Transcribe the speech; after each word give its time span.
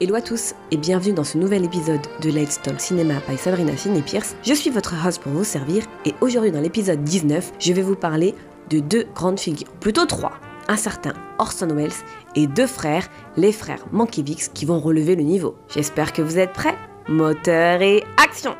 Hello 0.00 0.14
à 0.14 0.22
tous 0.22 0.54
et 0.70 0.76
bienvenue 0.76 1.12
dans 1.12 1.24
ce 1.24 1.36
nouvel 1.36 1.64
épisode 1.64 2.00
de 2.22 2.30
Let's 2.30 2.62
Talk 2.62 2.80
Cinéma 2.80 3.14
by 3.28 3.36
Sabrina 3.36 3.72
Finney 3.72 4.00
Pierce. 4.00 4.36
Je 4.44 4.54
suis 4.54 4.70
votre 4.70 4.94
host 5.04 5.20
pour 5.20 5.32
vous 5.32 5.42
servir 5.42 5.82
et 6.04 6.14
aujourd'hui 6.20 6.52
dans 6.52 6.60
l'épisode 6.60 7.02
19, 7.02 7.54
je 7.58 7.72
vais 7.72 7.82
vous 7.82 7.96
parler 7.96 8.36
de 8.70 8.78
deux 8.78 9.08
grandes 9.16 9.40
figures, 9.40 9.72
plutôt 9.80 10.06
trois. 10.06 10.34
Un 10.68 10.76
certain 10.76 11.14
Orson 11.40 11.74
Welles 11.74 11.90
et 12.36 12.46
deux 12.46 12.68
frères, 12.68 13.08
les 13.36 13.50
frères 13.50 13.84
Mankiewicz 13.90 14.50
qui 14.54 14.66
vont 14.66 14.78
relever 14.78 15.16
le 15.16 15.24
niveau. 15.24 15.56
J'espère 15.68 16.12
que 16.12 16.22
vous 16.22 16.38
êtes 16.38 16.52
prêts. 16.52 16.78
Moteur 17.08 17.82
et 17.82 18.04
action 18.22 18.54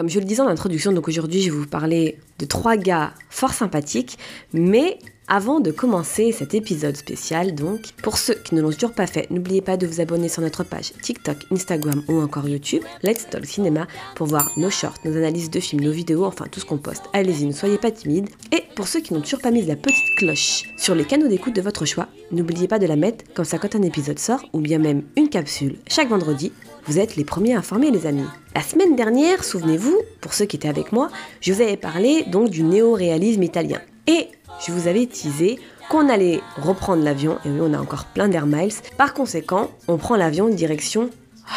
Comme 0.00 0.08
je 0.08 0.18
le 0.18 0.24
disais 0.24 0.40
en 0.40 0.46
introduction, 0.46 0.92
donc 0.92 1.08
aujourd'hui 1.08 1.42
je 1.42 1.50
vais 1.50 1.58
vous 1.58 1.66
parler 1.66 2.16
de 2.38 2.46
trois 2.46 2.78
gars 2.78 3.12
fort 3.28 3.52
sympathiques, 3.52 4.16
mais 4.54 4.96
avant 5.28 5.60
de 5.60 5.70
commencer 5.70 6.32
cet 6.32 6.54
épisode 6.54 6.96
spécial, 6.96 7.54
donc, 7.54 7.92
pour 8.02 8.16
ceux 8.16 8.32
qui 8.32 8.54
ne 8.54 8.62
l'ont 8.62 8.72
toujours 8.72 8.94
pas 8.94 9.06
fait, 9.06 9.30
n'oubliez 9.30 9.60
pas 9.60 9.76
de 9.76 9.86
vous 9.86 10.00
abonner 10.00 10.30
sur 10.30 10.40
notre 10.40 10.64
page 10.64 10.94
TikTok, 11.02 11.36
Instagram 11.52 12.02
ou 12.08 12.18
encore 12.18 12.48
YouTube, 12.48 12.82
Let's 13.02 13.28
Talk 13.28 13.44
Cinéma, 13.44 13.86
pour 14.14 14.26
voir 14.26 14.50
nos 14.56 14.70
shorts, 14.70 14.96
nos 15.04 15.14
analyses 15.14 15.50
de 15.50 15.60
films, 15.60 15.84
nos 15.84 15.92
vidéos, 15.92 16.24
enfin 16.24 16.46
tout 16.50 16.60
ce 16.60 16.64
qu'on 16.64 16.78
poste. 16.78 17.04
Allez-y, 17.12 17.44
ne 17.44 17.52
soyez 17.52 17.76
pas 17.76 17.90
timides. 17.90 18.30
Et 18.52 18.64
pour 18.74 18.88
ceux 18.88 19.00
qui 19.00 19.12
n'ont 19.12 19.20
toujours 19.20 19.42
pas 19.42 19.50
mis 19.50 19.66
la 19.66 19.76
petite 19.76 20.16
cloche 20.16 20.62
sur 20.78 20.94
les 20.94 21.04
canaux 21.04 21.28
d'écoute 21.28 21.54
de 21.54 21.60
votre 21.60 21.84
choix, 21.84 22.08
n'oubliez 22.32 22.68
pas 22.68 22.78
de 22.78 22.86
la 22.86 22.96
mettre 22.96 23.22
comme 23.34 23.44
ça 23.44 23.58
quand 23.58 23.76
un 23.76 23.82
épisode 23.82 24.18
sort, 24.18 24.40
ou 24.54 24.60
bien 24.60 24.78
même 24.78 25.02
une 25.16 25.28
capsule, 25.28 25.76
chaque 25.86 26.08
vendredi, 26.08 26.52
vous 26.86 26.98
êtes 26.98 27.16
les 27.16 27.24
premiers 27.24 27.54
informés 27.54 27.90
les 27.90 28.06
amis. 28.06 28.26
La 28.54 28.62
semaine 28.62 28.96
dernière, 28.96 29.44
souvenez-vous, 29.44 29.96
pour 30.20 30.34
ceux 30.34 30.46
qui 30.46 30.56
étaient 30.56 30.68
avec 30.68 30.92
moi, 30.92 31.08
je 31.40 31.52
vous 31.52 31.60
avais 31.60 31.76
parlé 31.76 32.24
donc 32.24 32.50
du 32.50 32.62
néo-réalisme 32.62 33.42
italien. 33.42 33.80
Et 34.06 34.28
je 34.66 34.72
vous 34.72 34.88
avais 34.88 35.06
teasé 35.06 35.58
qu'on 35.88 36.08
allait 36.08 36.40
reprendre 36.56 37.02
l'avion, 37.02 37.38
et 37.44 37.48
oui, 37.48 37.58
on 37.60 37.74
a 37.74 37.78
encore 37.78 38.04
plein 38.06 38.28
d'air 38.28 38.46
miles. 38.46 38.72
Par 38.96 39.14
conséquent, 39.14 39.70
on 39.88 39.96
prend 39.96 40.16
l'avion 40.16 40.48
direction 40.48 41.10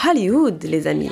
Hollywood, 0.06 0.64
les 0.64 0.88
amis. 0.88 1.12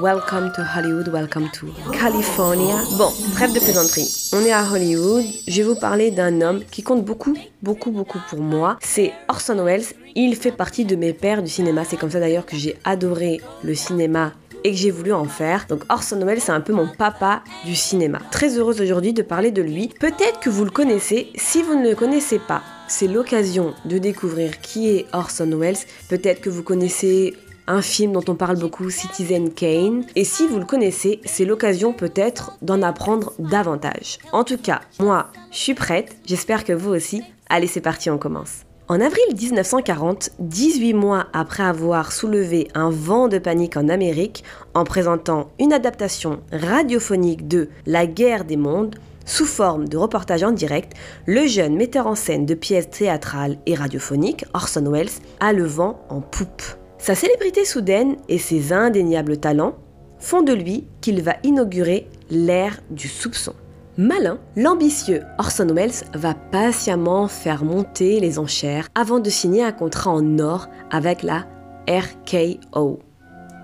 Welcome 0.00 0.52
to 0.52 0.62
Hollywood, 0.62 1.08
welcome 1.08 1.50
to 1.50 1.66
California. 1.92 2.76
Bon, 2.96 3.12
trêve 3.34 3.52
de 3.52 3.58
plaisanterie. 3.58 4.30
On 4.32 4.40
est 4.40 4.50
à 4.50 4.64
Hollywood. 4.64 5.22
Je 5.46 5.58
vais 5.58 5.68
vous 5.68 5.74
parler 5.74 6.10
d'un 6.10 6.40
homme 6.40 6.64
qui 6.70 6.82
compte 6.82 7.04
beaucoup, 7.04 7.36
beaucoup, 7.60 7.90
beaucoup 7.90 8.18
pour 8.30 8.40
moi. 8.40 8.78
C'est 8.80 9.12
Orson 9.28 9.62
Welles. 9.62 9.84
Il 10.14 10.34
fait 10.36 10.50
partie 10.50 10.86
de 10.86 10.96
mes 10.96 11.12
pères 11.12 11.42
du 11.42 11.50
cinéma. 11.50 11.84
C'est 11.84 11.98
comme 11.98 12.10
ça 12.10 12.20
d'ailleurs 12.20 12.46
que 12.46 12.56
j'ai 12.56 12.78
adoré 12.84 13.42
le 13.62 13.74
cinéma 13.74 14.32
et 14.64 14.70
que 14.70 14.76
j'ai 14.78 14.90
voulu 14.90 15.12
en 15.12 15.26
faire. 15.26 15.66
Donc 15.68 15.82
Orson 15.90 16.24
Welles, 16.24 16.40
c'est 16.40 16.52
un 16.52 16.62
peu 16.62 16.72
mon 16.72 16.88
papa 16.88 17.42
du 17.66 17.76
cinéma. 17.76 18.18
Très 18.30 18.56
heureuse 18.56 18.80
aujourd'hui 18.80 19.12
de 19.12 19.22
parler 19.22 19.50
de 19.50 19.60
lui. 19.60 19.88
Peut-être 20.00 20.40
que 20.40 20.48
vous 20.48 20.64
le 20.64 20.70
connaissez. 20.70 21.30
Si 21.34 21.62
vous 21.62 21.74
ne 21.74 21.90
le 21.90 21.94
connaissez 21.94 22.38
pas, 22.38 22.62
c'est 22.88 23.08
l'occasion 23.08 23.74
de 23.84 23.98
découvrir 23.98 24.58
qui 24.62 24.88
est 24.88 25.06
Orson 25.12 25.50
Welles. 25.58 25.76
Peut-être 26.08 26.40
que 26.40 26.48
vous 26.50 26.62
connaissez 26.62 27.34
un 27.66 27.82
film 27.82 28.12
dont 28.12 28.24
on 28.28 28.34
parle 28.34 28.58
beaucoup, 28.58 28.90
Citizen 28.90 29.52
Kane. 29.52 30.04
Et 30.16 30.24
si 30.24 30.46
vous 30.46 30.58
le 30.58 30.64
connaissez, 30.64 31.20
c'est 31.24 31.44
l'occasion 31.44 31.92
peut-être 31.92 32.56
d'en 32.62 32.82
apprendre 32.82 33.32
davantage. 33.38 34.18
En 34.32 34.44
tout 34.44 34.58
cas, 34.58 34.80
moi, 35.00 35.28
je 35.50 35.58
suis 35.58 35.74
prête, 35.74 36.16
j'espère 36.26 36.64
que 36.64 36.72
vous 36.72 36.90
aussi. 36.90 37.22
Allez, 37.48 37.66
c'est 37.66 37.80
parti, 37.80 38.10
on 38.10 38.18
commence. 38.18 38.62
En 38.88 39.00
avril 39.00 39.24
1940, 39.34 40.30
18 40.40 40.92
mois 40.92 41.28
après 41.32 41.62
avoir 41.62 42.12
soulevé 42.12 42.68
un 42.74 42.90
vent 42.90 43.28
de 43.28 43.38
panique 43.38 43.76
en 43.76 43.88
Amérique 43.88 44.44
en 44.74 44.84
présentant 44.84 45.50
une 45.58 45.72
adaptation 45.72 46.40
radiophonique 46.52 47.48
de 47.48 47.68
La 47.86 48.06
guerre 48.06 48.44
des 48.44 48.56
mondes, 48.56 48.96
sous 49.24 49.46
forme 49.46 49.88
de 49.88 49.96
reportage 49.96 50.42
en 50.42 50.50
direct, 50.50 50.94
le 51.26 51.46
jeune 51.46 51.76
metteur 51.76 52.06
en 52.06 52.16
scène 52.16 52.44
de 52.44 52.54
pièces 52.54 52.90
théâtrales 52.90 53.56
et 53.66 53.74
radiophoniques, 53.74 54.44
Orson 54.52 54.90
Welles, 54.90 55.08
a 55.40 55.52
le 55.52 55.64
vent 55.64 56.04
en 56.08 56.20
poupe. 56.20 56.62
Sa 57.02 57.16
célébrité 57.16 57.64
soudaine 57.64 58.14
et 58.28 58.38
ses 58.38 58.72
indéniables 58.72 59.36
talents 59.36 59.74
font 60.20 60.42
de 60.42 60.52
lui 60.52 60.86
qu'il 61.00 61.20
va 61.20 61.34
inaugurer 61.42 62.06
l'ère 62.30 62.78
du 62.90 63.08
soupçon. 63.08 63.54
Malin, 63.98 64.38
l'ambitieux 64.54 65.24
Orson 65.36 65.66
Welles 65.74 66.04
va 66.14 66.34
patiemment 66.34 67.26
faire 67.26 67.64
monter 67.64 68.20
les 68.20 68.38
enchères 68.38 68.86
avant 68.94 69.18
de 69.18 69.30
signer 69.30 69.64
un 69.64 69.72
contrat 69.72 70.12
en 70.12 70.38
or 70.38 70.68
avec 70.92 71.24
la 71.24 71.48
RKO. 71.88 73.00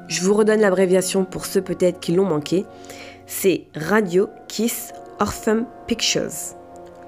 Je 0.08 0.20
vous 0.20 0.34
redonne 0.34 0.60
l'abréviation 0.60 1.24
pour 1.24 1.46
ceux 1.46 1.62
peut-être 1.62 2.00
qui 2.00 2.10
l'ont 2.10 2.26
manqué. 2.26 2.64
C'est 3.26 3.66
Radio 3.76 4.26
Kiss 4.48 4.92
Orphan 5.20 5.64
Pictures, 5.86 6.56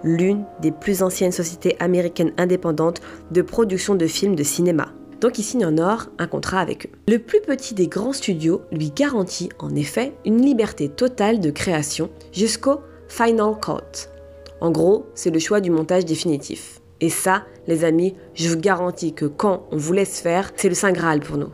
l'une 0.05 0.45
des 0.63 0.71
plus 0.71 1.03
anciennes 1.03 1.33
sociétés 1.33 1.77
américaines 1.81 2.35
indépendantes 2.39 3.01
de 3.33 3.43
production 3.43 3.97
de 3.97 4.07
films 4.07 4.37
de 4.37 4.45
cinéma 4.45 4.93
donc 5.21 5.39
il 5.39 5.43
signe 5.43 5.67
en 5.67 5.79
or 5.79 6.07
un 6.19 6.27
contrat 6.27 6.61
avec 6.61 6.87
eux. 6.87 6.91
Le 7.09 7.19
plus 7.19 7.41
petit 7.41 7.75
des 7.75 7.89
grands 7.89 8.13
studios 8.13 8.63
lui 8.73 8.91
garantit 8.91 9.51
en 9.59 9.75
effet 9.75 10.15
une 10.25 10.43
liberté 10.43 10.89
totale 10.89 11.41
de 11.41 11.51
création 11.51 12.11
jusqu'au 12.33 12.81
Final 13.09 13.55
Cut. 13.61 14.09
En 14.61 14.71
gros, 14.71 15.07
c'est 15.15 15.31
le 15.31 15.39
choix 15.39 15.61
du 15.61 15.71
montage 15.71 16.05
définitif. 16.05 16.81
Et 17.01 17.09
ça, 17.09 17.45
les 17.67 17.85
amis, 17.85 18.15
je 18.35 18.49
vous 18.49 18.59
garantis 18.59 19.15
que 19.15 19.25
quand 19.25 19.67
on 19.71 19.77
vous 19.77 19.93
laisse 19.93 20.21
faire, 20.21 20.53
c'est 20.57 20.69
le 20.69 20.75
Saint 20.75 20.93
Graal 20.93 21.21
pour 21.21 21.39
nous. 21.39 21.51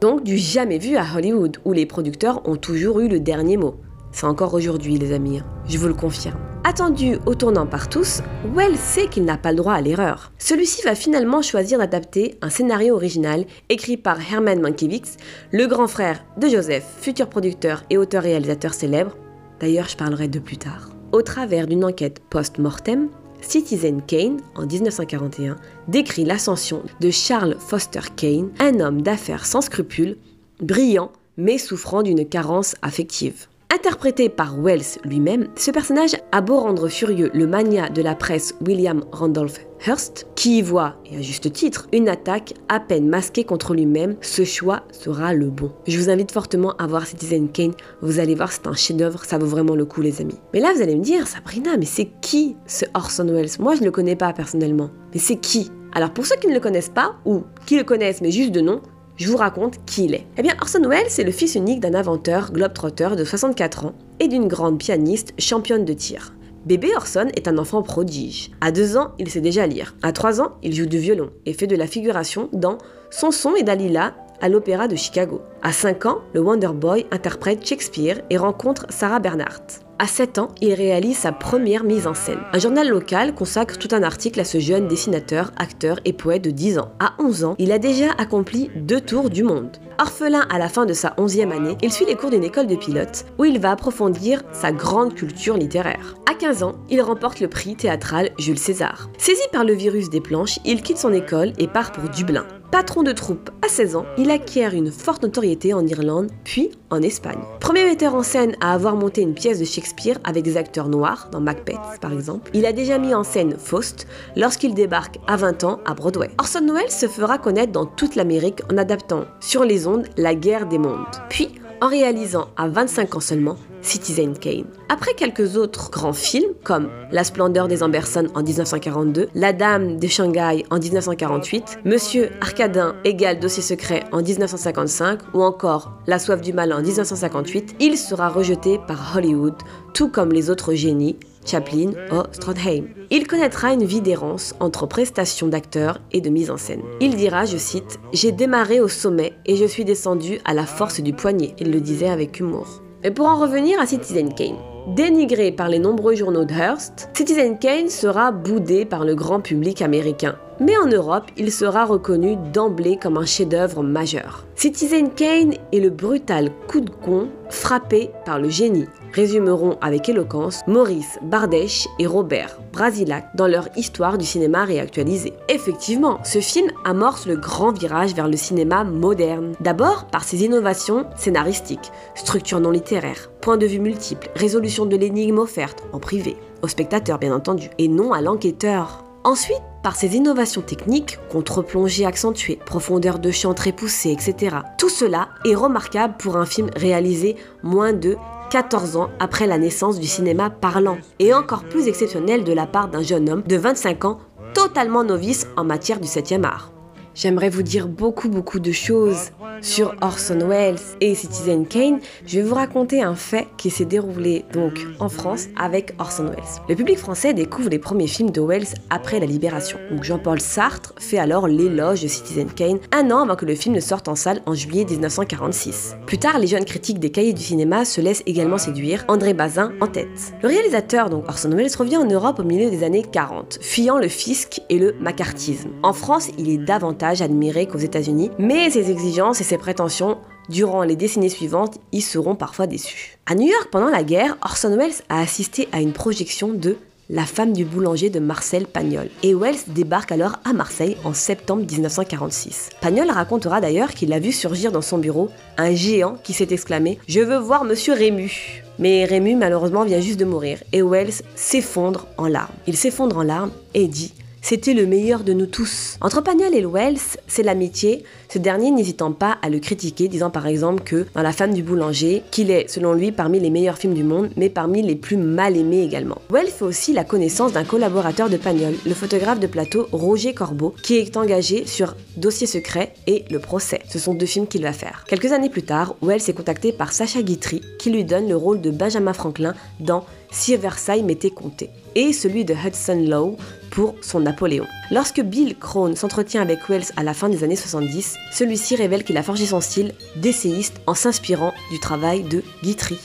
Donc 0.00 0.22
du 0.24 0.36
jamais 0.36 0.78
vu 0.78 0.96
à 0.96 1.04
Hollywood, 1.14 1.58
où 1.64 1.72
les 1.72 1.86
producteurs 1.86 2.46
ont 2.48 2.56
toujours 2.56 3.00
eu 3.00 3.08
le 3.08 3.20
dernier 3.20 3.56
mot. 3.56 3.76
C'est 4.12 4.26
encore 4.26 4.54
aujourd'hui, 4.54 4.98
les 4.98 5.12
amis, 5.12 5.40
je 5.68 5.78
vous 5.78 5.86
le 5.86 5.94
confirme. 5.94 6.38
Attendu 6.64 7.16
au 7.26 7.34
tournant 7.34 7.66
par 7.66 7.88
tous, 7.88 8.22
Wells 8.54 8.76
sait 8.76 9.08
qu'il 9.08 9.24
n'a 9.24 9.38
pas 9.38 9.50
le 9.50 9.56
droit 9.56 9.72
à 9.72 9.80
l'erreur. 9.80 10.30
Celui-ci 10.38 10.82
va 10.82 10.94
finalement 10.94 11.42
choisir 11.42 11.78
d'adapter 11.78 12.36
un 12.42 12.50
scénario 12.50 12.94
original 12.94 13.46
écrit 13.68 13.96
par 13.96 14.18
Herman 14.20 14.60
Mankiewicz, 14.60 15.16
le 15.52 15.66
grand 15.66 15.86
frère 15.86 16.22
de 16.36 16.48
Joseph, 16.48 16.84
futur 17.00 17.28
producteur 17.28 17.84
et 17.88 17.96
auteur-réalisateur 17.96 18.74
célèbre. 18.74 19.16
D'ailleurs, 19.58 19.88
je 19.88 19.96
parlerai 19.96 20.28
de 20.28 20.38
plus 20.38 20.58
tard. 20.58 20.90
Au 21.12 21.22
travers 21.22 21.66
d'une 21.66 21.84
enquête 21.84 22.20
post-mortem, 22.30 23.08
Citizen 23.40 24.02
Kane, 24.02 24.40
en 24.54 24.66
1941, 24.66 25.56
décrit 25.88 26.24
l'ascension 26.24 26.82
de 27.00 27.10
Charles 27.10 27.56
Foster 27.58 28.00
Kane, 28.16 28.50
un 28.58 28.80
homme 28.80 29.02
d'affaires 29.02 29.46
sans 29.46 29.62
scrupules, 29.62 30.18
brillant 30.60 31.10
mais 31.36 31.58
souffrant 31.58 32.02
d'une 32.02 32.28
carence 32.28 32.76
affective. 32.82 33.46
Interprété 33.80 34.28
par 34.28 34.60
Wells 34.60 34.98
lui-même, 35.04 35.48
ce 35.56 35.70
personnage 35.70 36.14
a 36.32 36.42
beau 36.42 36.60
rendre 36.60 36.88
furieux 36.88 37.30
le 37.32 37.46
mania 37.46 37.88
de 37.88 38.02
la 38.02 38.14
presse 38.14 38.54
William 38.66 39.02
Randolph 39.10 39.58
Hearst, 39.86 40.26
qui 40.34 40.58
y 40.58 40.62
voit, 40.62 40.96
et 41.06 41.16
à 41.16 41.22
juste 41.22 41.50
titre, 41.50 41.88
une 41.94 42.10
attaque 42.10 42.52
à 42.68 42.78
peine 42.78 43.08
masquée 43.08 43.44
contre 43.44 43.72
lui-même, 43.72 44.16
ce 44.20 44.44
choix 44.44 44.82
sera 44.92 45.32
le 45.32 45.48
bon. 45.48 45.72
Je 45.86 45.98
vous 45.98 46.10
invite 46.10 46.30
fortement 46.30 46.76
à 46.76 46.86
voir 46.86 47.06
Citizen 47.06 47.48
Kane, 47.48 47.72
vous 48.02 48.18
allez 48.18 48.34
voir, 48.34 48.52
c'est 48.52 48.66
un 48.66 48.74
chef-d'œuvre, 48.74 49.24
ça 49.24 49.38
vaut 49.38 49.46
vraiment 49.46 49.74
le 49.74 49.86
coup, 49.86 50.02
les 50.02 50.20
amis. 50.20 50.38
Mais 50.52 50.60
là, 50.60 50.74
vous 50.76 50.82
allez 50.82 50.94
me 50.96 51.02
dire, 51.02 51.26
Sabrina, 51.26 51.78
mais 51.78 51.86
c'est 51.86 52.10
qui 52.20 52.56
ce 52.66 52.84
Orson 52.92 53.28
Welles? 53.28 53.48
Moi, 53.60 53.76
je 53.76 53.80
ne 53.80 53.86
le 53.86 53.92
connais 53.92 54.14
pas 54.14 54.34
personnellement. 54.34 54.90
Mais 55.14 55.20
c'est 55.20 55.36
qui? 55.36 55.70
Alors 55.92 56.10
pour 56.10 56.24
ceux 56.24 56.36
qui 56.36 56.46
ne 56.46 56.54
le 56.54 56.60
connaissent 56.60 56.88
pas, 56.88 57.16
ou 57.24 57.42
qui 57.66 57.76
le 57.76 57.82
connaissent 57.82 58.20
mais 58.20 58.30
juste 58.30 58.52
de 58.52 58.60
nom, 58.60 58.80
je 59.20 59.28
vous 59.28 59.36
raconte 59.36 59.84
qui 59.84 60.06
il 60.06 60.14
est. 60.14 60.26
Eh 60.38 60.42
bien, 60.42 60.54
Orson 60.60 60.82
Welles 60.88 61.20
est 61.20 61.24
le 61.24 61.30
fils 61.30 61.54
unique 61.54 61.80
d'un 61.80 61.94
inventeur 61.94 62.52
globetrotter 62.52 63.10
de 63.16 63.24
64 63.24 63.84
ans 63.84 63.92
et 64.18 64.28
d'une 64.28 64.48
grande 64.48 64.78
pianiste 64.78 65.34
championne 65.38 65.84
de 65.84 65.92
tir. 65.92 66.32
Bébé 66.64 66.88
Orson 66.96 67.28
est 67.34 67.46
un 67.46 67.58
enfant 67.58 67.82
prodige. 67.82 68.50
À 68.62 68.72
2 68.72 68.96
ans, 68.96 69.12
il 69.18 69.28
sait 69.28 69.42
déjà 69.42 69.66
lire. 69.66 69.94
À 70.02 70.12
3 70.12 70.40
ans, 70.40 70.52
il 70.62 70.74
joue 70.74 70.86
du 70.86 70.98
violon 70.98 71.30
et 71.44 71.52
fait 71.52 71.66
de 71.66 71.76
la 71.76 71.86
figuration 71.86 72.48
dans 72.54 72.78
Son 73.10 73.30
son 73.30 73.54
et 73.56 73.62
Dalila 73.62 74.14
à 74.40 74.48
l'Opéra 74.48 74.88
de 74.88 74.96
Chicago. 74.96 75.42
À 75.62 75.72
5 75.72 76.06
ans, 76.06 76.18
le 76.32 76.40
Wonder 76.40 76.70
Boy 76.74 77.04
interprète 77.10 77.66
Shakespeare 77.66 78.22
et 78.30 78.38
rencontre 78.38 78.86
Sarah 78.88 79.20
Bernhardt. 79.20 79.82
À 80.02 80.06
7 80.06 80.38
ans, 80.38 80.48
il 80.62 80.72
réalise 80.72 81.18
sa 81.18 81.30
première 81.30 81.84
mise 81.84 82.06
en 82.06 82.14
scène. 82.14 82.38
Un 82.54 82.58
journal 82.58 82.88
local 82.88 83.34
consacre 83.34 83.76
tout 83.76 83.94
un 83.94 84.02
article 84.02 84.40
à 84.40 84.44
ce 84.44 84.58
jeune 84.58 84.88
dessinateur, 84.88 85.52
acteur 85.58 86.00
et 86.06 86.14
poète 86.14 86.40
de 86.40 86.50
10 86.50 86.78
ans. 86.78 86.88
À 87.00 87.12
11 87.18 87.44
ans, 87.44 87.54
il 87.58 87.70
a 87.70 87.78
déjà 87.78 88.12
accompli 88.16 88.70
deux 88.76 89.02
tours 89.02 89.28
du 89.28 89.42
monde. 89.42 89.76
Orphelin 90.00 90.46
à 90.48 90.58
la 90.58 90.70
fin 90.70 90.86
de 90.86 90.94
sa 90.94 91.10
11e 91.18 91.52
année, 91.52 91.76
il 91.82 91.92
suit 91.92 92.06
les 92.06 92.14
cours 92.14 92.30
d'une 92.30 92.42
école 92.42 92.66
de 92.66 92.74
pilote 92.74 93.26
où 93.36 93.44
il 93.44 93.60
va 93.60 93.72
approfondir 93.72 94.42
sa 94.50 94.72
grande 94.72 95.14
culture 95.14 95.58
littéraire. 95.58 96.16
À 96.30 96.32
15 96.32 96.62
ans, 96.62 96.72
il 96.88 97.02
remporte 97.02 97.38
le 97.40 97.48
prix 97.48 97.76
théâtral 97.76 98.30
Jules 98.38 98.58
César. 98.58 99.10
Saisi 99.18 99.42
par 99.52 99.64
le 99.64 99.74
virus 99.74 100.08
des 100.08 100.22
planches, 100.22 100.58
il 100.64 100.80
quitte 100.80 100.96
son 100.96 101.12
école 101.12 101.52
et 101.58 101.68
part 101.68 101.92
pour 101.92 102.08
Dublin. 102.08 102.46
Patron 102.70 103.02
de 103.02 103.10
troupe 103.10 103.50
à 103.62 103.68
16 103.68 103.96
ans, 103.96 104.06
il 104.16 104.30
acquiert 104.30 104.74
une 104.74 104.92
forte 104.92 105.24
notoriété 105.24 105.74
en 105.74 105.84
Irlande, 105.84 106.30
puis 106.44 106.70
en 106.90 107.02
Espagne. 107.02 107.40
Premier 107.58 107.84
metteur 107.84 108.14
en 108.14 108.22
scène 108.22 108.54
à 108.60 108.72
avoir 108.72 108.94
monté 108.94 109.22
une 109.22 109.34
pièce 109.34 109.58
de 109.58 109.64
Shakespeare 109.64 110.18
avec 110.22 110.44
des 110.44 110.56
acteurs 110.56 110.88
noirs, 110.88 111.28
dans 111.32 111.40
Macbeth 111.40 111.76
par 112.00 112.12
exemple, 112.12 112.48
il 112.54 112.66
a 112.66 112.72
déjà 112.72 112.98
mis 112.98 113.12
en 113.12 113.24
scène 113.24 113.56
Faust 113.58 114.06
lorsqu'il 114.36 114.74
débarque 114.74 115.18
à 115.26 115.36
20 115.36 115.64
ans 115.64 115.80
à 115.84 115.94
Broadway. 115.94 116.30
Orson 116.38 116.66
Welles 116.72 116.92
se 116.92 117.08
fera 117.08 117.38
connaître 117.38 117.72
dans 117.72 117.86
toute 117.86 118.14
l'Amérique 118.14 118.62
en 118.72 118.78
adaptant 118.78 119.24
sur 119.40 119.64
les 119.64 119.88
ondes 119.88 119.89
La 120.16 120.34
guerre 120.34 120.66
des 120.66 120.78
mondes. 120.78 121.06
Puis, 121.28 121.50
en 121.80 121.88
réalisant 121.88 122.48
à 122.56 122.68
25 122.68 123.16
ans 123.16 123.20
seulement 123.20 123.56
Citizen 123.82 124.36
Kane. 124.36 124.66
Après 124.88 125.14
quelques 125.14 125.56
autres 125.56 125.90
grands 125.90 126.12
films 126.12 126.52
comme 126.64 126.90
La 127.12 127.24
splendeur 127.24 127.68
des 127.68 127.82
Amberson 127.82 128.26
en 128.34 128.42
1942, 128.42 129.28
La 129.34 129.52
Dame 129.52 129.98
de 129.98 130.06
Shanghai 130.06 130.64
en 130.70 130.78
1948, 130.78 131.80
Monsieur 131.84 132.30
Arcadin 132.40 132.94
égale 133.04 133.40
Dossier 133.40 133.62
secret 133.62 134.04
en 134.12 134.22
1955 134.22 135.20
ou 135.34 135.42
encore 135.42 135.92
La 136.06 136.18
soif 136.18 136.40
du 136.42 136.52
mal 136.52 136.72
en 136.72 136.82
1958, 136.82 137.76
il 137.80 137.96
sera 137.96 138.28
rejeté 138.28 138.78
par 138.86 139.16
Hollywood, 139.16 139.54
tout 139.94 140.08
comme 140.08 140.32
les 140.32 140.50
autres 140.50 140.74
génies 140.74 141.16
Chaplin 141.50 141.90
ou 142.12 142.22
Strodheim. 142.30 142.84
Il 143.10 143.26
connaîtra 143.26 143.72
une 143.72 143.84
vie 143.84 144.00
d'errance 144.00 144.54
entre 144.60 144.86
prestations 144.86 145.48
d'acteur 145.48 145.98
et 146.12 146.20
de 146.20 146.30
mise 146.30 146.48
en 146.50 146.56
scène. 146.56 146.82
Il 147.00 147.16
dira, 147.16 147.44
je 147.44 147.56
cite, 147.56 147.98
J'ai 148.12 148.30
démarré 148.30 148.80
au 148.80 148.86
sommet 148.86 149.32
et 149.46 149.56
je 149.56 149.64
suis 149.64 149.84
descendu 149.84 150.38
à 150.44 150.54
la 150.54 150.64
force 150.64 151.00
du 151.00 151.12
poignet. 151.12 151.56
Il 151.58 151.72
le 151.72 151.80
disait 151.80 152.08
avec 152.08 152.38
humour. 152.38 152.82
Et 153.02 153.10
pour 153.10 153.26
en 153.26 153.36
revenir 153.36 153.80
à 153.80 153.86
Citizen 153.86 154.32
Kane, 154.32 154.58
Dénigré 154.96 155.52
par 155.52 155.68
les 155.68 155.78
nombreux 155.78 156.16
journaux 156.16 156.44
de 156.44 156.52
Hearst, 156.52 157.10
Citizen 157.14 157.58
Kane 157.60 157.88
sera 157.88 158.32
boudé 158.32 158.84
par 158.84 159.04
le 159.04 159.14
grand 159.14 159.40
public 159.40 159.82
américain. 159.82 160.34
Mais 160.58 160.76
en 160.76 160.86
Europe, 160.86 161.26
il 161.36 161.52
sera 161.52 161.84
reconnu 161.84 162.36
d'emblée 162.52 162.98
comme 163.00 163.16
un 163.16 163.24
chef-d'œuvre 163.24 163.84
majeur. 163.84 164.44
Citizen 164.56 165.10
Kane 165.10 165.54
est 165.72 165.80
le 165.80 165.90
brutal 165.90 166.50
coup 166.66 166.80
de 166.80 166.90
con 166.90 167.28
frappé 167.48 168.10
par 168.26 168.38
le 168.38 168.48
génie, 168.48 168.86
résumeront 169.12 169.78
avec 169.80 170.08
éloquence 170.08 170.60
Maurice 170.66 171.18
Bardèche 171.22 171.88
et 171.98 172.06
Robert 172.06 172.58
Brasilac 172.72 173.24
dans 173.34 173.48
leur 173.48 173.68
histoire 173.76 174.18
du 174.18 174.26
cinéma 174.26 174.64
réactualisé. 174.64 175.32
Effectivement, 175.48 176.18
ce 176.24 176.40
film 176.40 176.70
amorce 176.84 177.26
le 177.26 177.36
grand 177.36 177.72
virage 177.72 178.14
vers 178.14 178.28
le 178.28 178.36
cinéma 178.36 178.84
moderne. 178.84 179.54
D'abord 179.60 180.06
par 180.06 180.24
ses 180.24 180.44
innovations 180.44 181.06
scénaristiques, 181.16 181.90
structure 182.14 182.60
non 182.60 182.70
littéraire, 182.70 183.30
point 183.40 183.56
de 183.56 183.66
vue 183.66 183.80
multiples, 183.80 184.30
résolution 184.36 184.79
de 184.86 184.96
l'énigme 184.96 185.38
offerte 185.38 185.82
en 185.92 185.98
privé, 185.98 186.36
au 186.62 186.68
spectateur 186.68 187.18
bien 187.18 187.34
entendu, 187.34 187.70
et 187.78 187.88
non 187.88 188.12
à 188.12 188.20
l'enquêteur. 188.20 189.04
Ensuite, 189.22 189.62
par 189.82 189.96
ses 189.96 190.16
innovations 190.16 190.62
techniques, 190.62 191.18
contre-plongée 191.30 192.06
accentuée, 192.06 192.58
profondeur 192.64 193.18
de 193.18 193.30
champ 193.30 193.54
très 193.54 193.72
poussée, 193.72 194.10
etc. 194.10 194.56
Tout 194.78 194.88
cela 194.88 195.28
est 195.44 195.54
remarquable 195.54 196.14
pour 196.18 196.36
un 196.36 196.46
film 196.46 196.70
réalisé 196.76 197.36
moins 197.62 197.92
de 197.92 198.16
14 198.50 198.96
ans 198.96 199.10
après 199.18 199.46
la 199.46 199.58
naissance 199.58 200.00
du 200.00 200.06
cinéma 200.06 200.50
parlant, 200.50 200.98
et 201.18 201.32
encore 201.34 201.64
plus 201.64 201.86
exceptionnel 201.86 202.44
de 202.44 202.52
la 202.52 202.66
part 202.66 202.88
d'un 202.88 203.02
jeune 203.02 203.28
homme 203.28 203.42
de 203.46 203.56
25 203.56 204.04
ans 204.04 204.18
totalement 204.54 205.04
novice 205.04 205.46
en 205.56 205.64
matière 205.64 206.00
du 206.00 206.08
7e 206.08 206.44
art. 206.44 206.72
J'aimerais 207.14 207.48
vous 207.48 207.62
dire 207.62 207.88
beaucoup 207.88 208.28
beaucoup 208.28 208.60
de 208.60 208.72
choses 208.72 209.30
sur 209.62 209.94
Orson 210.00 210.38
Welles 210.48 210.78
et 211.00 211.14
Citizen 211.14 211.66
Kane. 211.66 212.00
Je 212.26 212.38
vais 212.38 212.42
vous 212.42 212.54
raconter 212.54 213.02
un 213.02 213.14
fait 213.14 213.48
qui 213.56 213.70
s'est 213.70 213.84
déroulé 213.84 214.44
donc 214.52 214.86
en 214.98 215.08
France 215.08 215.46
avec 215.58 215.94
Orson 215.98 216.24
Welles. 216.24 216.62
Le 216.68 216.74
public 216.74 216.98
français 216.98 217.34
découvre 217.34 217.68
les 217.68 217.78
premiers 217.78 218.06
films 218.06 218.30
de 218.30 218.40
Welles 218.40 218.66
après 218.90 219.20
la 219.20 219.26
Libération. 219.26 219.78
Jean-Paul 220.02 220.40
Sartre 220.40 220.94
fait 220.98 221.18
alors 221.18 221.46
l'éloge 221.46 222.02
de 222.02 222.08
Citizen 222.08 222.48
Kane 222.50 222.78
un 222.92 223.10
an 223.10 223.24
avant 223.24 223.36
que 223.36 223.44
le 223.44 223.54
film 223.54 223.74
ne 223.74 223.80
sorte 223.80 224.08
en 224.08 224.14
salle 224.14 224.40
en 224.46 224.54
juillet 224.54 224.84
1946. 224.84 225.96
Plus 226.06 226.18
tard, 226.18 226.38
les 226.38 226.46
jeunes 226.46 226.64
critiques 226.64 226.98
des 226.98 227.10
cahiers 227.10 227.32
du 227.32 227.42
cinéma 227.42 227.84
se 227.84 228.00
laissent 228.00 228.22
également 228.26 228.58
séduire, 228.58 229.04
André 229.08 229.34
Bazin 229.34 229.72
en 229.80 229.86
tête. 229.86 230.08
Le 230.42 230.48
réalisateur 230.48 231.10
donc 231.10 231.28
Orson 231.28 231.50
Welles 231.50 231.76
revient 231.78 231.98
en 231.98 232.06
Europe 232.06 232.38
au 232.38 232.44
milieu 232.44 232.70
des 232.70 232.82
années 232.82 233.04
40, 233.10 233.58
fuyant 233.60 233.98
le 233.98 234.08
fisc 234.08 234.60
et 234.68 234.78
le 234.78 234.94
macartisme. 235.00 235.70
En 235.82 235.92
France, 235.92 236.28
il 236.38 236.50
est 236.50 236.58
davantage 236.58 237.22
admiré 237.22 237.66
qu'aux 237.66 237.78
États-Unis, 237.78 238.30
mais 238.38 238.70
ses 238.70 238.90
exigences 238.90 239.40
et 239.40 239.44
ses 239.50 239.58
prétentions 239.58 240.18
durant 240.48 240.84
les 240.84 240.94
décennies 240.94 241.28
suivantes 241.28 241.78
y 241.90 242.02
seront 242.02 242.36
parfois 242.36 242.68
déçus. 242.68 243.18
À 243.26 243.34
New 243.34 243.48
York, 243.48 243.68
pendant 243.72 243.88
la 243.88 244.04
guerre, 244.04 244.36
Orson 244.42 244.76
Welles 244.76 245.02
a 245.08 245.20
assisté 245.20 245.68
à 245.72 245.80
une 245.80 245.92
projection 245.92 246.52
de 246.52 246.76
la 247.08 247.26
femme 247.26 247.52
du 247.52 247.64
boulanger 247.64 248.10
de 248.10 248.20
Marcel 248.20 248.68
Pagnol. 248.68 249.08
Et 249.24 249.34
Wells 249.34 249.58
débarque 249.66 250.12
alors 250.12 250.38
à 250.44 250.52
Marseille 250.52 250.96
en 251.02 251.14
septembre 251.14 251.64
1946. 251.68 252.70
Pagnol 252.80 253.10
racontera 253.10 253.60
d'ailleurs 253.60 253.90
qu'il 253.90 254.12
a 254.12 254.20
vu 254.20 254.30
surgir 254.30 254.70
dans 254.70 254.82
son 254.82 254.98
bureau 254.98 255.30
un 255.58 255.74
géant 255.74 256.16
qui 256.22 256.32
s'est 256.32 256.52
exclamé 256.52 257.00
Je 257.08 257.18
veux 257.18 257.38
voir 257.38 257.64
monsieur 257.64 257.94
Rému. 257.94 258.62
Mais 258.78 259.04
Rému 259.04 259.34
malheureusement 259.34 259.84
vient 259.84 260.00
juste 260.00 260.20
de 260.20 260.24
mourir 260.24 260.62
et 260.72 260.82
Wells 260.82 261.22
s'effondre 261.34 262.06
en 262.18 262.28
larmes. 262.28 262.54
Il 262.68 262.76
s'effondre 262.76 263.16
en 263.16 263.24
larmes 263.24 263.50
et 263.74 263.88
dit 263.88 264.12
c'était 264.42 264.74
le 264.74 264.86
meilleur 264.86 265.22
de 265.22 265.32
nous 265.32 265.46
tous. 265.46 265.96
Entre 266.00 266.22
Pagnol 266.22 266.54
et 266.54 266.64
Wells, 266.64 267.18
c'est 267.26 267.42
l'amitié, 267.42 268.04
ce 268.28 268.38
dernier 268.38 268.70
n'hésitant 268.70 269.12
pas 269.12 269.38
à 269.42 269.48
le 269.48 269.58
critiquer, 269.58 270.08
disant 270.08 270.30
par 270.30 270.46
exemple 270.46 270.82
que 270.82 271.06
dans 271.14 271.22
La 271.22 271.32
femme 271.32 271.52
du 271.52 271.62
boulanger, 271.62 272.22
qu'il 272.30 272.50
est, 272.50 272.68
selon 272.68 272.92
lui, 272.92 273.12
parmi 273.12 273.40
les 273.40 273.50
meilleurs 273.50 273.78
films 273.78 273.94
du 273.94 274.04
monde, 274.04 274.30
mais 274.36 274.48
parmi 274.48 274.82
les 274.82 274.96
plus 274.96 275.16
mal 275.16 275.56
aimés 275.56 275.82
également. 275.82 276.20
Wells 276.30 276.48
fait 276.48 276.64
aussi 276.64 276.92
la 276.92 277.04
connaissance 277.04 277.52
d'un 277.52 277.64
collaborateur 277.64 278.30
de 278.30 278.36
Pagnol, 278.36 278.74
le 278.86 278.94
photographe 278.94 279.40
de 279.40 279.46
plateau 279.46 279.88
Roger 279.92 280.34
Corbeau, 280.34 280.74
qui 280.82 280.96
est 280.96 281.16
engagé 281.16 281.66
sur 281.66 281.94
Dossier 282.16 282.46
secret 282.46 282.94
et 283.06 283.24
Le 283.30 283.38
procès. 283.38 283.80
Ce 283.88 283.98
sont 283.98 284.14
deux 284.14 284.26
films 284.26 284.46
qu'il 284.46 284.62
va 284.62 284.72
faire. 284.72 285.04
Quelques 285.08 285.32
années 285.32 285.50
plus 285.50 285.62
tard, 285.62 285.94
Wells 286.02 286.28
est 286.28 286.34
contacté 286.34 286.72
par 286.72 286.92
Sacha 286.92 287.22
Guitry, 287.22 287.60
qui 287.78 287.90
lui 287.90 288.04
donne 288.04 288.28
le 288.28 288.36
rôle 288.36 288.60
de 288.60 288.70
Benjamin 288.70 289.12
Franklin 289.12 289.54
dans 289.80 290.04
Si 290.32 290.56
Versailles 290.56 291.02
m'était 291.02 291.30
compté, 291.30 291.70
et 291.94 292.12
celui 292.12 292.44
de 292.44 292.54
Hudson 292.54 293.04
Lowe 293.06 293.36
pour 293.70 293.94
son 294.00 294.20
Napoléon. 294.20 294.66
Lorsque 294.90 295.20
Bill 295.20 295.56
Crone 295.58 295.96
s'entretient 295.96 296.42
avec 296.42 296.68
Wells 296.68 296.92
à 296.96 297.02
la 297.02 297.14
fin 297.14 297.28
des 297.28 297.44
années 297.44 297.56
70, 297.56 298.16
celui-ci 298.32 298.76
révèle 298.76 299.04
qu'il 299.04 299.16
a 299.16 299.22
forgé 299.22 299.46
son 299.46 299.60
style 299.60 299.94
d'essayiste 300.16 300.80
en 300.86 300.94
s'inspirant 300.94 301.52
du 301.70 301.80
travail 301.80 302.22
de 302.22 302.42
Guitry. 302.62 302.98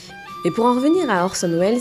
Et 0.44 0.50
pour 0.50 0.66
en 0.66 0.74
revenir 0.74 1.10
à 1.10 1.24
Orson 1.24 1.50
Welles, 1.58 1.80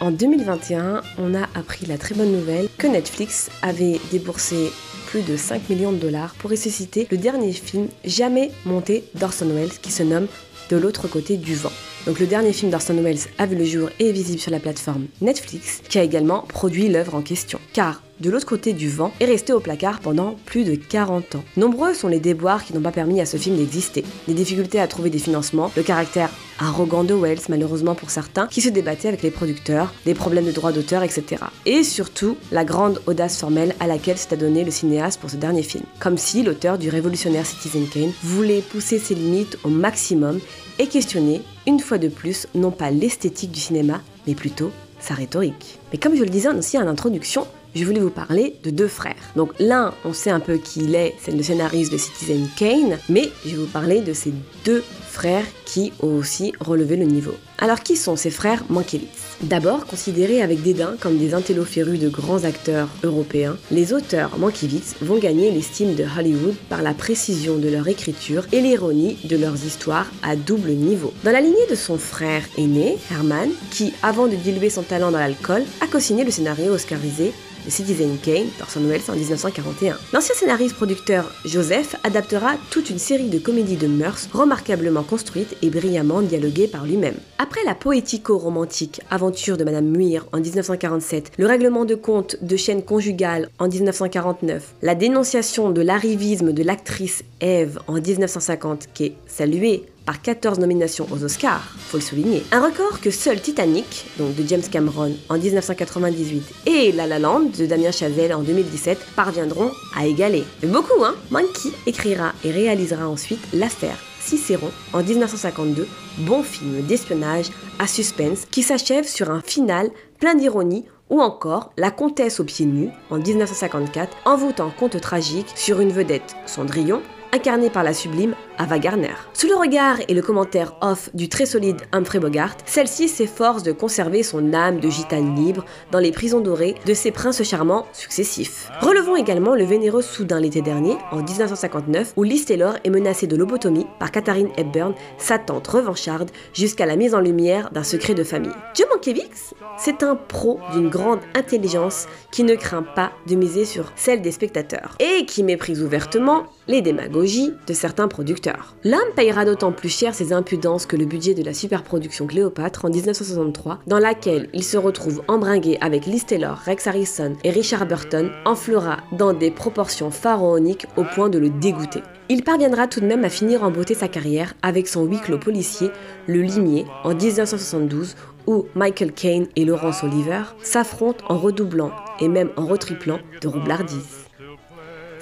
en 0.00 0.10
2021, 0.10 1.02
on 1.18 1.34
a 1.34 1.48
appris 1.54 1.86
la 1.86 1.98
très 1.98 2.14
bonne 2.14 2.32
nouvelle 2.32 2.68
que 2.78 2.86
Netflix 2.86 3.50
avait 3.62 4.00
déboursé 4.12 4.70
plus 5.06 5.22
de 5.22 5.36
5 5.36 5.68
millions 5.70 5.92
de 5.92 5.98
dollars 5.98 6.34
pour 6.34 6.50
ressusciter 6.50 7.06
le 7.10 7.16
dernier 7.16 7.52
film 7.52 7.88
jamais 8.04 8.50
monté 8.64 9.04
d'Orson 9.14 9.48
Welles 9.48 9.78
qui 9.80 9.92
se 9.92 10.02
nomme 10.02 10.26
De 10.70 10.76
l'autre 10.76 11.08
côté 11.08 11.36
du 11.36 11.54
vent. 11.54 11.72
Donc 12.06 12.20
le 12.20 12.26
dernier 12.26 12.52
film 12.52 12.70
d'Orson 12.70 13.00
Welles 13.02 13.28
a 13.38 13.46
vu 13.46 13.56
le 13.56 13.64
jour 13.64 13.90
et 13.98 14.08
est 14.08 14.12
visible 14.12 14.38
sur 14.38 14.50
la 14.50 14.60
plateforme 14.60 15.06
Netflix, 15.20 15.80
qui 15.88 15.98
a 15.98 16.02
également 16.02 16.40
produit 16.42 16.88
l'œuvre 16.88 17.14
en 17.14 17.22
question. 17.22 17.58
Car 17.72 18.02
de 18.20 18.30
l'autre 18.30 18.46
côté 18.46 18.72
du 18.72 18.88
vent 18.88 19.12
est 19.20 19.24
resté 19.24 19.52
au 19.52 19.60
placard 19.60 20.00
pendant 20.00 20.36
plus 20.44 20.64
de 20.64 20.74
40 20.74 21.34
ans. 21.36 21.44
Nombreux 21.56 21.94
sont 21.94 22.08
les 22.08 22.20
déboires 22.20 22.64
qui 22.64 22.72
n'ont 22.72 22.80
pas 22.80 22.92
permis 22.92 23.20
à 23.20 23.26
ce 23.26 23.36
film 23.36 23.56
d'exister. 23.56 24.04
Des 24.28 24.34
difficultés 24.34 24.80
à 24.80 24.86
trouver 24.86 25.10
des 25.10 25.18
financements, 25.18 25.70
le 25.76 25.82
caractère 25.82 26.30
arrogant 26.58 27.04
de 27.04 27.14
Wells 27.14 27.40
malheureusement 27.48 27.94
pour 27.94 28.10
certains, 28.10 28.46
qui 28.46 28.60
se 28.60 28.68
débattaient 28.68 29.08
avec 29.08 29.22
les 29.22 29.30
producteurs, 29.30 29.92
des 30.04 30.14
problèmes 30.14 30.46
de 30.46 30.52
droits 30.52 30.72
d'auteur, 30.72 31.02
etc. 31.02 31.42
Et 31.66 31.82
surtout, 31.82 32.36
la 32.52 32.64
grande 32.64 33.00
audace 33.06 33.38
formelle 33.38 33.74
à 33.80 33.86
laquelle 33.86 34.18
s'est 34.18 34.34
adonné 34.34 34.64
le 34.64 34.70
cinéaste 34.70 35.20
pour 35.20 35.30
ce 35.30 35.36
dernier 35.36 35.62
film. 35.62 35.84
Comme 35.98 36.18
si 36.18 36.42
l'auteur 36.42 36.78
du 36.78 36.88
révolutionnaire 36.88 37.46
Citizen 37.46 37.88
Kane 37.88 38.12
voulait 38.22 38.62
pousser 38.62 38.98
ses 38.98 39.14
limites 39.14 39.58
au 39.64 39.68
maximum 39.68 40.38
et 40.78 40.86
questionner, 40.86 41.42
une 41.66 41.80
fois 41.80 41.98
de 41.98 42.08
plus, 42.08 42.46
non 42.54 42.70
pas 42.70 42.90
l'esthétique 42.90 43.50
du 43.50 43.60
cinéma, 43.60 44.00
mais 44.26 44.34
plutôt 44.34 44.70
sa 45.00 45.14
rhétorique. 45.14 45.78
Mais 45.92 45.98
comme 45.98 46.16
je 46.16 46.22
le 46.22 46.30
disais 46.30 46.48
aussi 46.48 46.78
en 46.78 46.86
introduction, 46.86 47.46
je 47.74 47.84
voulais 47.84 48.00
vous 48.00 48.10
parler 48.10 48.56
de 48.62 48.70
deux 48.70 48.88
frères. 48.88 49.14
Donc 49.36 49.52
l'un, 49.58 49.94
on 50.04 50.12
sait 50.12 50.30
un 50.30 50.40
peu 50.40 50.56
qui 50.56 50.80
il 50.80 50.94
est, 50.94 51.14
c'est 51.20 51.32
le 51.32 51.42
scénariste 51.42 51.92
de 51.92 51.98
Citizen 51.98 52.48
Kane, 52.56 52.98
mais 53.08 53.30
je 53.44 53.50
vais 53.50 53.62
vous 53.62 53.66
parler 53.66 54.00
de 54.00 54.12
ces 54.12 54.32
deux 54.64 54.84
frères 55.10 55.44
qui 55.64 55.92
ont 56.02 56.16
aussi 56.16 56.52
relevé 56.60 56.96
le 56.96 57.04
niveau. 57.04 57.34
Alors 57.58 57.80
qui 57.80 57.96
sont 57.96 58.16
ces 58.16 58.30
frères 58.30 58.64
Mankiewicz? 58.68 59.08
D'abord 59.42 59.86
considérés 59.86 60.42
avec 60.42 60.62
dédain 60.62 60.96
comme 61.00 61.18
des 61.18 61.34
intelloférus 61.34 62.00
de 62.00 62.08
grands 62.08 62.44
acteurs 62.44 62.88
européens, 63.04 63.56
les 63.70 63.92
auteurs 63.92 64.38
Mankiewicz 64.38 64.96
vont 65.02 65.18
gagner 65.18 65.50
l'estime 65.50 65.94
de 65.94 66.04
Hollywood 66.04 66.54
par 66.68 66.82
la 66.82 66.94
précision 66.94 67.58
de 67.58 67.68
leur 67.68 67.86
écriture 67.88 68.44
et 68.52 68.60
l'ironie 68.60 69.16
de 69.24 69.36
leurs 69.36 69.64
histoires 69.64 70.10
à 70.22 70.34
double 70.36 70.70
niveau. 70.70 71.12
Dans 71.22 71.32
la 71.32 71.40
lignée 71.40 71.66
de 71.70 71.76
son 71.76 71.96
frère 71.96 72.42
aîné, 72.58 72.96
Herman, 73.10 73.50
qui, 73.70 73.92
avant 74.02 74.26
de 74.26 74.36
diluer 74.36 74.70
son 74.70 74.82
talent 74.82 75.12
dans 75.12 75.18
l'alcool, 75.18 75.62
a 75.80 75.86
co-signé 75.86 76.24
le 76.24 76.30
scénario 76.30 76.72
oscarisé 76.72 77.32
de 77.64 77.70
Citizen 77.70 78.16
Kane 78.22 78.48
d'Orson 78.58 78.80
Welles 78.86 79.02
en 79.08 79.14
1941. 79.14 79.96
L'ancien 80.12 80.34
scénariste-producteur 80.34 81.30
Joseph 81.44 81.96
adaptera 82.04 82.54
toute 82.70 82.90
une 82.90 82.98
série 82.98 83.28
de 83.28 83.38
comédies 83.38 83.76
de 83.76 83.86
mœurs 83.86 84.28
remarquablement 84.32 85.02
construites 85.02 85.56
et 85.62 85.70
brillamment 85.70 86.22
dialoguées 86.22 86.68
par 86.68 86.84
lui-même. 86.84 87.16
Après 87.38 87.64
la 87.64 87.74
poético-romantique 87.74 89.00
Aventure 89.10 89.56
de 89.56 89.64
Madame 89.64 89.86
Muir 89.86 90.26
en 90.32 90.40
1947, 90.40 91.32
le 91.38 91.46
règlement 91.46 91.84
de 91.84 91.94
compte 91.94 92.36
de 92.42 92.56
chaîne 92.56 92.82
conjugale 92.82 93.48
en 93.58 93.68
1949, 93.68 94.74
la 94.82 94.94
dénonciation 94.94 95.70
de 95.70 95.82
l'arrivisme 95.82 96.52
de 96.52 96.62
l'actrice 96.62 97.24
Eve 97.40 97.78
en 97.86 97.94
1950 97.94 98.88
qui 98.94 99.04
est 99.04 99.16
saluée 99.26 99.86
par 100.04 100.20
14 100.20 100.58
nominations 100.58 101.06
aux 101.10 101.24
Oscars, 101.24 101.64
faut 101.78 101.96
le 101.96 102.02
souligner. 102.02 102.42
Un 102.52 102.64
record 102.64 103.00
que 103.00 103.10
seul 103.10 103.40
Titanic, 103.40 104.06
donc 104.18 104.34
de 104.34 104.46
James 104.46 104.62
Cameron 104.70 105.16
en 105.28 105.38
1998, 105.38 106.42
et 106.66 106.92
La 106.92 107.06
La 107.06 107.18
Land 107.18 107.50
de 107.58 107.66
Damien 107.66 107.90
Chazelle 107.90 108.34
en 108.34 108.42
2017 108.42 108.98
parviendront 109.16 109.70
à 109.96 110.06
égaler. 110.06 110.44
Beaucoup, 110.64 111.04
hein 111.04 111.14
Monkey 111.30 111.70
écrira 111.86 112.32
et 112.44 112.50
réalisera 112.50 113.08
ensuite 113.08 113.40
L'affaire 113.52 113.98
Cicéron 114.20 114.70
en 114.92 115.02
1952, 115.02 115.86
bon 116.20 116.42
film 116.42 116.80
d'espionnage 116.82 117.50
à 117.78 117.86
suspense 117.86 118.46
qui 118.50 118.62
s'achève 118.62 119.06
sur 119.06 119.30
un 119.30 119.42
final 119.42 119.90
plein 120.18 120.34
d'ironie 120.34 120.86
ou 121.10 121.20
encore 121.20 121.72
La 121.76 121.90
Comtesse 121.90 122.40
aux 122.40 122.44
pieds 122.44 122.66
nus 122.66 122.90
en 123.10 123.18
1954, 123.18 124.16
envoûtant 124.24 124.70
conte 124.70 124.98
tragique 125.00 125.52
sur 125.54 125.80
une 125.80 125.92
vedette 125.92 126.34
Cendrillon 126.46 127.02
incarné 127.34 127.68
par 127.68 127.82
la 127.82 127.92
sublime 127.92 128.34
Ava 128.58 128.78
Gardner. 128.78 129.14
Sous 129.32 129.48
le 129.48 129.56
regard 129.56 129.98
et 130.06 130.14
le 130.14 130.22
commentaire 130.22 130.74
off 130.80 131.10
du 131.14 131.28
très 131.28 131.46
solide 131.46 131.82
Humphrey 131.92 132.20
Bogart, 132.20 132.56
celle-ci 132.66 133.08
s'efforce 133.08 133.62
de 133.62 133.72
conserver 133.72 134.22
son 134.22 134.52
âme 134.52 134.80
de 134.80 134.88
gitane 134.88 135.34
libre 135.34 135.64
dans 135.90 135.98
les 135.98 136.12
prisons 136.12 136.40
dorées 136.40 136.74
de 136.86 136.94
ses 136.94 137.10
princes 137.10 137.42
charmants 137.42 137.86
successifs. 137.92 138.70
Relevons 138.80 139.16
également 139.16 139.54
le 139.54 139.64
vénéreux 139.64 140.02
Soudain 140.02 140.40
l'été 140.40 140.62
dernier, 140.62 140.96
en 141.10 141.22
1959, 141.22 142.12
où 142.16 142.22
Liz 142.22 142.44
Taylor 142.44 142.74
est 142.84 142.90
menacée 142.90 143.26
de 143.26 143.36
lobotomie 143.36 143.86
par 143.98 144.10
Katharine 144.10 144.50
Hepburn, 144.56 144.94
sa 145.18 145.38
tante 145.38 145.66
revancharde, 145.66 146.30
jusqu'à 146.52 146.86
la 146.86 146.96
mise 146.96 147.14
en 147.14 147.20
lumière 147.20 147.70
d'un 147.70 147.84
secret 147.84 148.14
de 148.14 148.24
famille. 148.24 148.52
Joe 148.76 148.86
Mankiewicz, 148.92 149.54
c'est 149.78 150.02
un 150.02 150.16
pro 150.16 150.60
d'une 150.72 150.90
grande 150.90 151.20
intelligence 151.34 152.06
qui 152.30 152.44
ne 152.44 152.54
craint 152.54 152.82
pas 152.82 153.12
de 153.26 153.34
miser 153.34 153.64
sur 153.64 153.92
celle 153.96 154.22
des 154.22 154.32
spectateurs 154.32 154.96
et 155.00 155.26
qui 155.26 155.42
méprise 155.42 155.82
ouvertement 155.82 156.44
les 156.68 156.82
démagogies 156.82 157.52
de 157.66 157.72
certains 157.74 158.08
producteurs. 158.08 158.43
L'homme 158.84 159.00
payera 159.16 159.44
d'autant 159.44 159.72
plus 159.72 159.88
cher 159.88 160.14
ses 160.14 160.32
impudences 160.32 160.86
que 160.86 160.96
le 160.96 161.04
budget 161.04 161.34
de 161.34 161.42
la 161.42 161.54
superproduction 161.54 162.26
Cléopâtre 162.26 162.84
en 162.84 162.90
1963, 162.90 163.80
dans 163.86 163.98
laquelle 163.98 164.48
il 164.52 164.64
se 164.64 164.76
retrouve 164.76 165.22
embringué 165.28 165.78
avec 165.80 166.06
Liz 166.06 166.26
Taylor, 166.26 166.58
Rex 166.58 166.86
Harrison 166.86 167.34
et 167.44 167.50
Richard 167.50 167.86
Burton, 167.86 168.30
enflera 168.44 168.98
dans 169.12 169.32
des 169.32 169.50
proportions 169.50 170.10
pharaoniques 170.10 170.86
au 170.96 171.04
point 171.04 171.28
de 171.28 171.38
le 171.38 171.50
dégoûter. 171.50 172.02
Il 172.28 172.42
parviendra 172.42 172.86
tout 172.86 173.00
de 173.00 173.06
même 173.06 173.24
à 173.24 173.28
finir 173.28 173.62
en 173.62 173.70
beauté 173.70 173.94
sa 173.94 174.08
carrière 174.08 174.54
avec 174.62 174.88
son 174.88 175.04
huis 175.04 175.20
clos 175.20 175.38
policier, 175.38 175.90
Le 176.26 176.40
Limier, 176.40 176.86
en 177.04 177.14
1972, 177.14 178.16
où 178.46 178.66
Michael 178.74 179.12
Caine 179.12 179.46
et 179.56 179.64
Laurence 179.64 180.02
Oliver 180.02 180.42
s'affrontent 180.62 181.24
en 181.28 181.38
redoublant 181.38 181.92
et 182.20 182.28
même 182.28 182.50
en 182.56 182.66
retriplant 182.66 183.18
de 183.42 183.48
roublardise. 183.48 184.23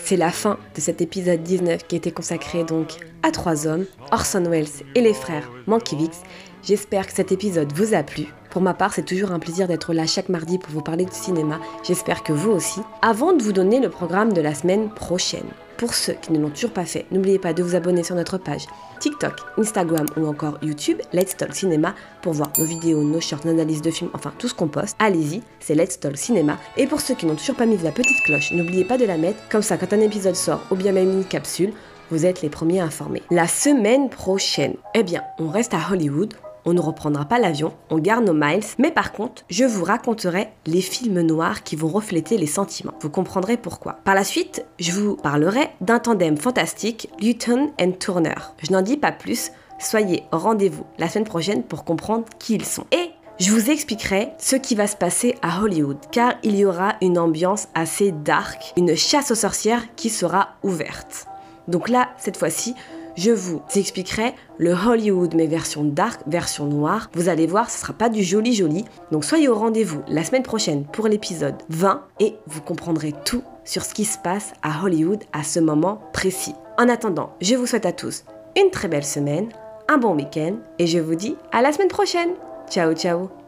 C'est 0.05 0.17
la 0.17 0.33
fin 0.33 0.59
de 0.75 0.81
cet 0.81 1.01
épisode 1.01 1.45
19 1.45 1.87
qui 1.87 1.95
était 1.95 2.11
consacré 2.11 2.65
donc 2.65 2.95
à 3.23 3.31
trois 3.31 3.69
hommes, 3.69 3.87
Orson 4.11 4.43
Welles 4.43 4.67
et 4.97 5.01
les 5.01 5.15
frères 5.15 5.49
Mankiewicz. 5.69 6.17
J'espère 6.65 7.07
que 7.07 7.13
cet 7.13 7.31
épisode 7.31 7.73
vous 7.73 7.95
a 7.95 8.03
plu. 8.03 8.27
Pour 8.51 8.63
ma 8.63 8.75
part, 8.75 8.93
c'est 8.93 9.05
toujours 9.05 9.31
un 9.31 9.39
plaisir 9.39 9.69
d'être 9.69 9.95
là 9.95 10.05
chaque 10.07 10.29
mardi 10.29 10.59
pour 10.59 10.73
vous 10.73 10.83
parler 10.83 11.05
de 11.05 11.13
cinéma. 11.13 11.61
J'espère 11.85 12.25
que 12.25 12.33
vous 12.33 12.51
aussi. 12.51 12.81
Avant 13.01 13.33
de 13.33 13.43
vous 13.43 13.53
donner 13.53 13.79
le 13.79 13.91
programme 13.91 14.33
de 14.33 14.41
la 14.41 14.55
semaine 14.55 14.91
prochaine, 14.91 15.49
pour 15.77 15.95
ceux 15.95 16.15
qui 16.15 16.33
ne 16.33 16.39
l'ont 16.39 16.51
toujours 16.51 16.73
pas 16.73 16.85
fait, 16.85 17.07
n'oubliez 17.11 17.39
pas 17.39 17.53
de 17.53 17.63
vous 17.63 17.75
abonner 17.75 18.03
sur 18.03 18.15
notre 18.15 18.39
page 18.39 18.67
TikTok, 19.01 19.35
Instagram 19.59 20.07
ou 20.17 20.27
encore 20.27 20.59
YouTube, 20.63 20.99
Let's 21.13 21.37
Talk 21.37 21.55
Cinéma, 21.55 21.95
pour 22.23 22.35
voir 22.35 22.53
nos 22.57 22.65
vidéos, 22.65 23.03
nos 23.03 23.21
shorts, 23.21 23.45
nos 23.45 23.51
analyses 23.51 23.83
de 23.83 23.91
films, 23.91 24.11
enfin 24.15 24.33
tout 24.39 24.47
ce 24.47 24.55
qu'on 24.55 24.69
poste. 24.69 24.97
Allez-y, 25.01 25.43
c'est 25.59 25.75
Let's 25.75 25.99
Talk 25.99 26.17
Cinéma. 26.17 26.57
Et 26.77 26.87
pour 26.87 27.01
ceux 27.01 27.15
qui 27.15 27.27
n'ont 27.27 27.35
toujours 27.35 27.57
pas 27.57 27.67
mis 27.67 27.77
la 27.79 27.91
petite 27.91 28.23
cloche, 28.25 28.53
n'oubliez 28.53 28.85
pas 28.85 28.99
de 28.99 29.05
la 29.05 29.17
mettre, 29.17 29.41
comme 29.49 29.63
ça 29.63 29.77
quand 29.77 29.93
un 29.93 30.01
épisode 30.01 30.37
sort 30.37 30.63
ou 30.71 30.77
bien 30.77 30.93
même 30.93 31.11
une 31.11 31.25
capsule, 31.25 31.73
vous 32.11 32.27
êtes 32.27 32.43
les 32.43 32.49
premiers 32.49 32.81
informés. 32.81 33.23
La 33.31 33.49
semaine 33.49 34.09
prochaine, 34.09 34.75
eh 34.95 35.03
bien, 35.03 35.23
on 35.39 35.49
reste 35.49 35.75
à 35.75 35.81
Hollywood, 35.91 36.35
on 36.65 36.73
ne 36.73 36.81
reprendra 36.81 37.25
pas 37.25 37.39
l'avion, 37.39 37.73
on 37.91 37.99
garde 37.99 38.25
nos 38.25 38.35
miles, 38.35 38.65
mais 38.79 38.91
par 38.91 39.13
contre, 39.13 39.45
je 39.51 39.65
vous 39.65 39.85
raconterai 39.85 40.49
les 40.67 40.81
films 40.81 41.21
noirs 41.21 41.63
qui 41.63 41.77
vont 41.77 41.89
refléter 41.89 42.39
les 42.39 42.47
sentiments. 42.47 42.95
Vous 43.01 43.11
comprendrez 43.11 43.57
pourquoi. 43.57 43.99
Par 44.05 44.15
la 44.15 44.25
suite, 44.25 44.65
je 44.79 44.93
vous 44.93 45.17
parlerai 45.17 45.71
d'un 45.81 45.99
tandem 45.99 46.37
fantastique, 46.37 47.09
Luton 47.21 47.73
and 47.81 47.93
Turner. 47.99 48.35
Je 48.63 48.73
n'en 48.73 48.83
dis 48.83 48.97
pas 48.97 49.13
plus, 49.13 49.51
soyez 49.79 50.25
au 50.33 50.39
rendez-vous 50.39 50.87
la 50.99 51.09
semaine 51.09 51.27
prochaine 51.27 51.63
pour 51.63 51.85
comprendre 51.85 52.25
qui 52.39 52.55
ils 52.55 52.65
sont. 52.65 52.87
Et 52.93 53.11
je 53.41 53.51
vous 53.51 53.71
expliquerai 53.71 54.31
ce 54.39 54.57
qui 54.57 54.75
va 54.75 54.87
se 54.87 54.97
passer 54.97 55.35
à 55.43 55.63
Hollywood, 55.63 55.99
car 56.13 56.35
il 56.43 56.55
y 56.55 56.65
aura 56.65 56.95
une 57.01 57.19
ambiance 57.19 57.69
assez 57.75 58.13
dark, 58.13 58.73
une 58.77 58.95
chasse 58.95 59.31
aux 59.31 59.37
sorcières 59.37 59.83
qui 59.97 60.11
sera 60.11 60.51
ouverte. 60.63 61.27
Donc 61.67 61.89
là, 61.89 62.11
cette 62.19 62.37
fois-ci, 62.37 62.75
je 63.17 63.31
vous 63.31 63.63
expliquerai 63.75 64.35
le 64.59 64.73
Hollywood, 64.73 65.35
mais 65.35 65.47
version 65.47 65.85
dark, 65.85 66.23
version 66.27 66.67
noire. 66.67 67.11
Vous 67.15 67.29
allez 67.29 67.47
voir, 67.47 67.71
ce 67.71 67.79
sera 67.79 67.93
pas 67.93 68.09
du 68.09 68.23
joli 68.23 68.55
joli. 68.55 68.85
Donc 69.11 69.25
soyez 69.25 69.49
au 69.49 69.55
rendez-vous 69.55 70.03
la 70.09 70.25
semaine 70.25 70.43
prochaine 70.43 70.85
pour 70.85 71.09
l'épisode 71.09 71.57
20 71.69 72.03
et 72.21 72.37
vous 72.47 72.63
comprendrez 72.63 73.13
tout 73.25 73.43
sur 73.65 73.85
ce 73.85 73.95
qui 73.95 74.05
se 74.05 74.19
passe 74.19 74.53
à 74.63 74.85
Hollywood 74.85 75.23
à 75.33 75.43
ce 75.43 75.61
moment 75.61 76.03
précis. 76.13 76.55
En 76.79 76.89
attendant, 76.89 77.35
je 77.41 77.55
vous 77.55 77.67
souhaite 77.67 77.87
à 77.87 77.93
tous 77.93 78.25
une 78.57 78.71
très 78.71 78.89
belle 78.89 79.05
semaine, 79.05 79.49
un 79.89 79.99
bon 79.99 80.15
week-end 80.15 80.57
et 80.79 80.87
je 80.87 80.99
vous 80.99 81.15
dis 81.15 81.37
à 81.53 81.63
la 81.63 81.73
semaine 81.73 81.89
prochaine. 81.89 82.31
Ciao 82.69 82.95
ciao 82.95 83.42